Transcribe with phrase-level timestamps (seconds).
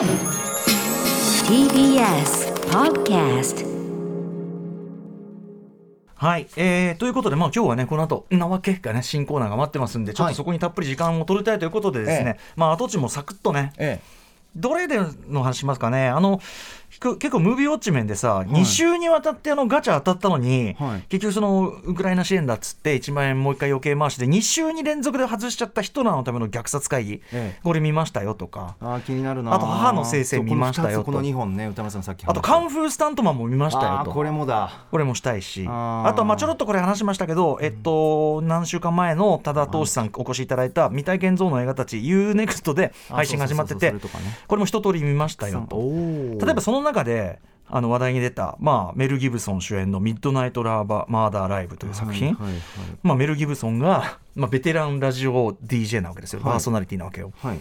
[0.00, 0.08] TBS
[2.70, 3.66] Podcast
[6.14, 10.32] はい、えー、ということで、まあ、今日はね、この後なわけがね、新コーナーが待ってますんで、ちょっはい。
[10.32, 14.00] とそこにたっぷり時間を取りたいということでですね、えまあ、跡地もサクッとね、え
[14.56, 16.40] どれでの話しますかね、あの
[17.00, 21.02] く結構、ムービーウォッチメンでさ、2週にわたってあのガチャ当たったのに、はい。
[21.08, 27.60] 結局、そのウクライナ支援だっつって、1万円もう一回余計回しで、2週に連続で外しちゃった人らのための虐殺会議、ええ。
[27.62, 28.76] これ見ましたよとか。
[28.80, 31.04] あー気になるなあと母の生成見ましたよと。
[31.04, 34.12] この2本ね歌丸さんさっきあとカンフフースタントマンも見ましたよと。
[34.12, 34.86] これもだ。
[34.90, 43.94] これもしたいし、あとはまあちょろっとこれ話しましたけど、えっと、何週間前の多田投資さんお越しいただいた未体験ゾーンの映画たち UNEXT で配信が始まってて
[44.46, 45.76] これも一通り見ましたよと。
[45.76, 47.38] お例えばその中で
[47.70, 52.60] あの話題に出た、まあ、メル・ギブソン主演の「ミッドナイト・ラーバー・マーダー・ライブ」という作品、はいはい
[53.02, 56.52] まあ、メル・ギブソンが、まあ、ベテランラジオ DJ なわけですよ、はい。
[56.52, 57.32] パーソナリティなわけよ。
[57.38, 57.60] はい、はい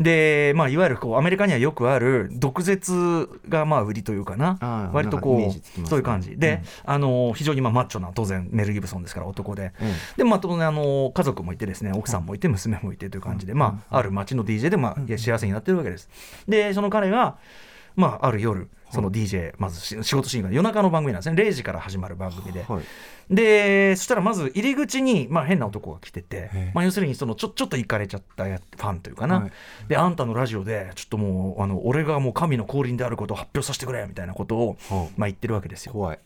[0.00, 4.90] で、まあ、いわゆるこうアメリカにはよくある毒舌がまあ売りというかな。
[4.92, 5.84] 割とこなんかイメージつきますね。
[5.84, 6.36] うそういう感じ。
[6.36, 6.92] で、うん。
[6.92, 9.72] あの非常にまあマッチョな当然メル・ギブソンですから男で。
[9.80, 16.08] えでまあ、当然あの家族もいてですね奥さんもいて娘もいてという感じで、まあ、ある町の DJ で、まあ、幸せになってるわけです。
[16.46, 17.38] でその彼が、
[17.98, 21.42] まあ、ある夜その DJ まずし仕事シーンが夜中の番組なんですね。
[21.42, 22.60] 0時から始まる番組で。
[22.60, 22.84] えはい
[23.28, 23.96] で。
[23.96, 29.52] そしたらまず入り口に、まあ、変な男が来ててまあ、要するにそのちょちょっと行かれちゃったやファンというかな、はい。
[29.88, 35.92] であんたのラジオでちょっともうあの俺がもう神の降臨であることを発表させてくれみたいなことを、はあまあ、言ってるわけですよ。
[35.92, 36.18] 怖い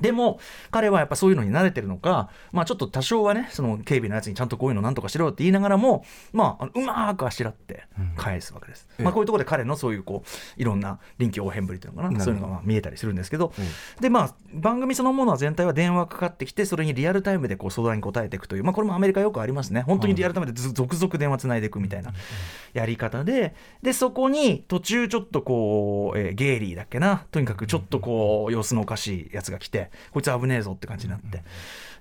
[0.00, 7.84] でも彼はやっぱそういうのに慣れてるのか、まあ、ちょっと多少はねその警備のやつにちゃんとこういうのなんとかしろよって言いながらも、まあ、うまーくあしらって
[8.16, 9.02] 返すわけです、ええ。
[9.02, 13.64] まあ、こういうところで彼のそういうこういろんな臨機応変ぶりというのかなそういうのがまあ見えたりするんですけど、うん。
[14.00, 19.82] でまあ番組そのものは全体は電話かかってきてそれにリアルタイムでこう相談に答えていくという、まあ、これもアメリカよくありますね。
[19.82, 22.12] 本当にリアルタイムでず続々電話つないでいくみたいな
[22.72, 27.26] やり方ででそこに途中ちょっとこう、えーゲイリーだっけな？
[27.30, 31.42] とにかくちょっとこう様子のおかしいやつが来てこいつ危ねえぞって感じになって。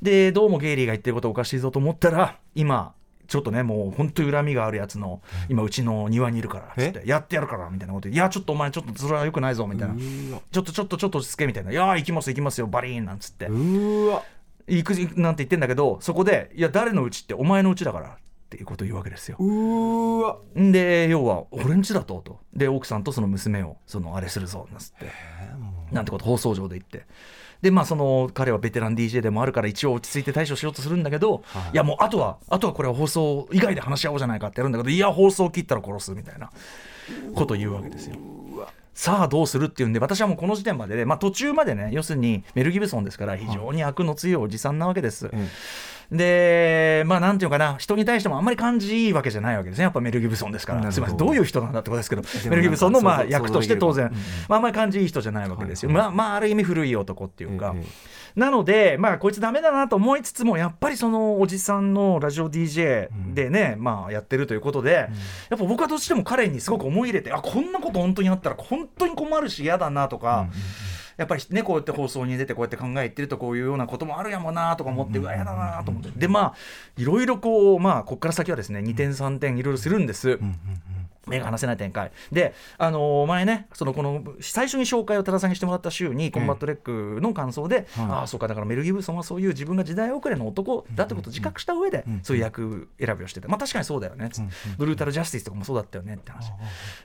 [0.00, 2.92] でどうもゲイリーが言ってることおかしいぞと思ったら今
[3.28, 9.94] ちょっとねもう本当に恨みがあるやつの今うちの庭にいるからっつってやってやるからみたいなことでいやちょっとお前ちょっとそれはよくないぞみたいな。
[9.94, 13.46] ちょっとちょっとちょっと落ち着けみたいな「いやー行きます行きますよバリーン」なんつって。
[13.46, 14.22] うーわ。
[14.68, 18.16] 行くなんて言ってんだけどそこで「いや誰のうちってお前のうちだから」
[18.52, 19.38] っていうことを言うわけですよ。
[20.54, 22.40] で要は「俺んちだと」と。
[22.52, 25.10] で奥さんとその娘をそのあれするぞなんつって。
[25.90, 27.06] なんてこと放送上で言って。
[27.62, 31.72] でまあその彼はベテラン DJ でもあるから一応落ち着いて対処しようとするんだけど、はい。
[31.72, 36.50] い、やもうあとはあとはこれは放送以外で話し合おうじゃないかってやるんだけどいや放送切ったら殺すみたいな
[37.34, 38.16] ことを言うわけですよ。
[38.94, 45.30] さあどうするっていうんで私はもうこの時点までで、まあ、途中までね要するにメル・ギブソンですから非常に悪の強いおじさんなわけです。
[45.32, 45.48] え
[46.12, 49.84] でまあなんていうかな人に対してもあんまり感じいいわけじゃないわけですね。
[49.84, 50.92] やっぱメル・ギブソンですから。
[50.92, 51.16] すみません。
[51.16, 52.22] どういう人なんだってことですけど。
[52.22, 54.12] もメル・ギブソンのまあ役として当然、
[54.48, 65.08] まあ、あんまり感じいい人じゃないわけですよ、まあ、まあある意味古い男っていうか、ええなのでまあこいつダメだなと思いつつもやっぱりそのおじさんのラジオ DJ でね、まあやってるということで、
[65.50, 70.48] やっぱ僕はどうしても彼にすごく思い入れてあこんなこと本当にあったら本当に困るし嫌だなとか、
[71.16, 76.10] やっぱりねこうやって放送に出てこうやって考えてるとこういうようなこともあるやもなとか思ってうわ嫌だなと思って。
[76.16, 76.54] でまあ
[76.96, 80.38] いろいろこうまあここから先はですね2点3点いろいろするんです。
[81.32, 82.12] 目が離せない展開。
[82.30, 87.86] で、あのー前ねそのこの最初に紹介を多田さんにしてもらった週にコンバットレックの感想で、はい。
[87.96, 93.48] ああそうかだからメル・ギブソンはそういう自分が時代遅れの男だってことを自覚した上で、そういう役選びをしてて。
[93.48, 94.30] まあ確かにそうだよね、
[94.78, 96.14] ブルータル・ジャスティスとかもそうだったよね。
[96.14, 96.50] って話、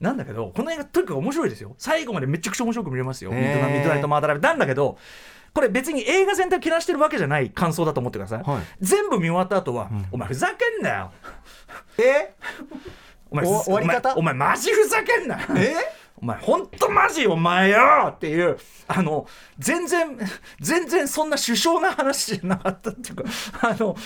[0.00, 1.74] なんだけどこの映画とにかく面白いですよ。
[1.78, 4.98] 最後までめちゃくちゃ面白く見れますよ、ミッドナミッドナイト・マーダーライブなんだけど
[5.52, 8.62] これ別に映画全体をけなしてるわけじゃない感想だと思ってください、はい。
[8.80, 11.12] 全部見終わった後は、お前ふざけんなよ。
[11.98, 12.34] え？
[13.34, 14.16] お前お終わり方？
[14.16, 15.48] お前お前マジふざけんなよ。
[15.58, 15.74] え？
[16.16, 17.78] お前ほんとマジお前よ
[18.10, 18.56] っていう
[18.86, 19.26] あの
[19.58, 20.16] 全然
[20.60, 23.24] 全然そんな首相な話じゃなかったっていうか
[23.68, 23.96] あの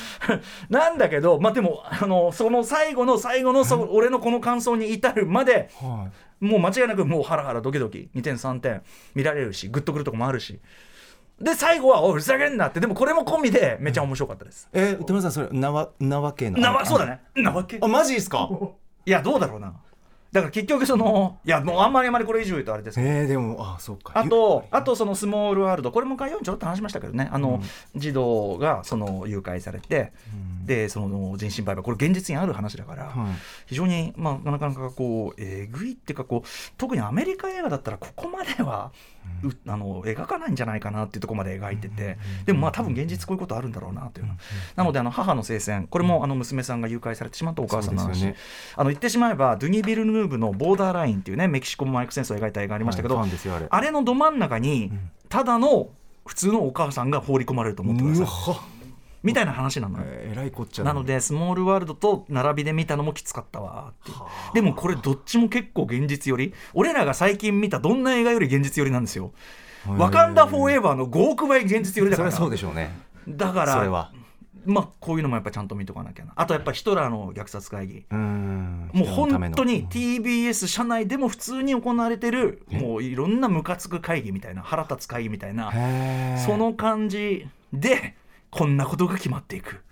[0.71, 6.09] なんだけどまあでもあのその最後の最後のそ俺のこの感想に至るまでは
[6.41, 8.83] もう間違いなくもうハラハラドキドキ2点3点
[9.15, 10.59] 見られるしグッとくるとこもあるし。
[11.41, 14.65] で最後は「おいふざけんな」ってでもこれも込みでめちゃ面白かったです。
[14.75, 17.21] いえ歌丸さんそれなわなわけのなわそうだね。
[17.36, 17.78] なわけ。
[17.80, 18.48] あマジですか？
[19.09, 19.72] いやどうだろうな。
[20.33, 23.09] だから結局そのいやもうあんまりあんまりこれ以上言うとあれですけど。
[23.09, 24.13] えー、でもあそうか。
[24.15, 27.63] あと、あとそのスモールワールド、これも概要にちょろっと話しましたけどね、あの、
[27.97, 30.13] 児童がその誘拐されて、
[30.68, 33.15] でその人身売買これ現実にある話だから、はい。
[33.66, 38.92] 非常に、まあ、なかなかこうえぐいっていうかこう特にアメリカ映画だったらここまでは、
[39.42, 44.34] うあの描かないんじゃないかなっていうところまで描いてて、でもまあ多分現実こういうことあるんだろうなというの、
[44.76, 48.36] なのであの母の聖戦これもあの娘さんが誘拐されてしまったお母さんの話、ね。
[48.76, 54.92] あの言ってしまえばドゥニ・ビルヌーブの「ボーダーライン」っていうねメキシコマイク戦争を描いた映画ありましたけど、はいあれあれのど真ん中に
[55.28, 55.88] ただの
[56.26, 58.78] 普通のお母さんが放り込まれると思ってください
[59.22, 60.04] みたいな話なのよ。
[60.06, 64.12] えーえらいこっちゃだなのでスモールワールドと並びで見たのもきつかったわって
[64.54, 66.53] でもこれどっちも結構現実より。
[66.74, 69.32] 俺らが最近見たどんな映画より現実よりなんですよ。
[69.86, 72.30] ワカンダ・フォーエバーの5億倍現実よりだから。
[72.30, 72.91] それはそうでしょうね。
[73.28, 74.12] だからそれは。
[74.66, 76.32] まあこういうのもやっぱちゃんと見とかなきゃな。
[76.36, 85.72] あとやっぱヒトラーの虐殺会議もう本当に TBS 社内でも普通に行われてるもういろんなムカつく会議みたいな腹立つ会議みたいな
[86.44, 88.15] その感じで
[88.50, 89.83] こんなことが決まっていく。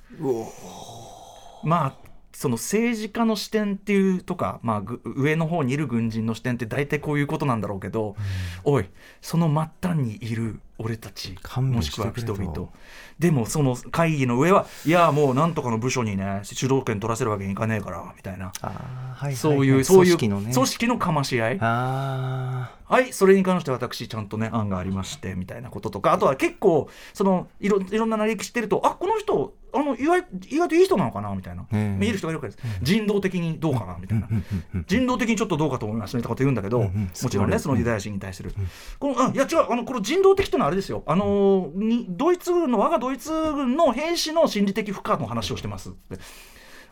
[1.64, 2.05] まあ
[2.36, 8.14] その政治家の視点っていうとか、まあ、ぐ上の方にいる軍人の視点って大体こういうことなんだろうけど、
[8.62, 8.90] おい
[9.22, 12.68] その末端にいる俺たちもしくは人々。
[13.18, 18.52] でもその会議の上はいやもうなんとかの部署にね主導権取らせるわけにいかねえからみたいな、
[19.34, 20.52] そういうそういう組織のね。
[20.52, 21.58] 組織のかまし合い。
[21.62, 26.12] あはいそれに関して私ちゃんとね案がありましてみたいなこととか。
[26.12, 34.28] あとは結構そのいろいろんな歴史知ってるとあこの人あの意外意外といい人なのかなみたいな、ええ見える人がいるわけです、人道的にどうかなみたいな、
[34.86, 36.90] 人道的にちょっとどうかと思いますみたいなこと言うんだけど、も
[37.30, 38.52] ちろんねそのユダヤ人に対する、
[38.98, 41.02] このあいや違うあのこの人道的っていうのはあれですよ。
[41.06, 46.18] あのにドイツ軍の我がドイツ軍の兵士の心理的負荷の話をしてますって。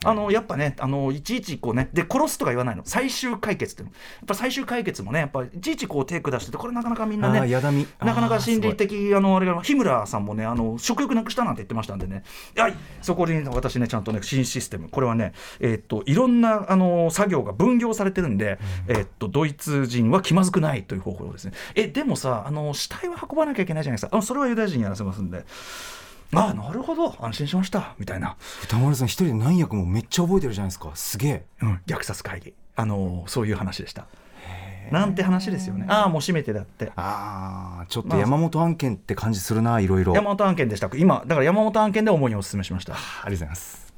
[0.04, 2.82] あのやっぱねあのいちいちこうねで殺すとか言わないの。
[2.84, 3.94] 最終解決っていうの。
[3.94, 7.86] やっぱ最終解決もねやっぱいちいちこう手下しててこれなかなかみんなねあーやだみ。
[8.00, 12.22] なかなか心理的あのあれが日村さんもねあの食欲なくしたなんて言ってましたんでね。
[12.56, 14.88] はいそこに私ねちゃんとね新システム。
[14.88, 18.58] これはねえーっといろんなあの作業が分業されてるんで、
[18.88, 21.52] えーっとドイツ人は気まずくないという方法ですね。
[21.74, 24.16] えでもさあの死体は運ばなきゃいけないじゃないですか。
[24.16, 25.44] あそれはユダヤ人にやらせますんで
[26.36, 27.14] あなるほど。
[27.24, 27.94] 安心しました。
[27.98, 30.90] みたいな、歌丸さん一人で何役もめっちゃ覚えてるじゃないですか。
[30.94, 31.46] すげえ。
[31.62, 32.54] うん、虐殺会議。
[32.76, 34.06] あのそういう話でした。
[34.90, 35.86] なんて話ですよね。
[35.88, 36.92] ああもう閉めてだって。
[36.96, 40.12] あーちょっと山本案件って感じするないろいろ。
[40.12, 40.90] あり山本案件でした。
[40.94, 42.92] 今だから山本案件で主にお勧めしました。
[42.92, 43.94] がとうございます。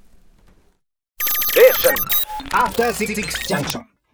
[2.52, 3.14] After Six
[3.48, 3.95] Junction.